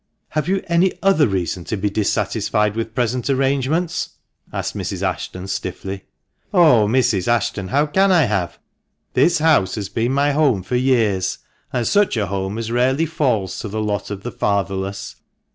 [0.29, 4.15] "Have you any other reason to be dissatisfied with present arrangements?"
[4.51, 5.03] asked Mrs.
[5.03, 6.05] Ashton stiffly."
[6.55, 6.87] Oh!
[6.87, 7.27] Mrs.
[7.27, 8.57] Ashton, how can I have?
[9.13, 11.37] This house has been my home for years,
[11.71, 15.17] and such a home as rarely falls to the lot of the fatherless.